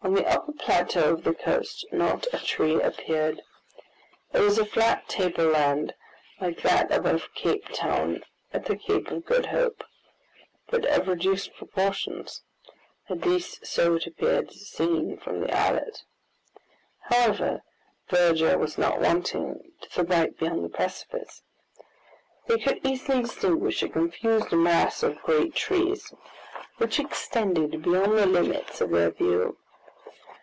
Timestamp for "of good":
9.10-9.46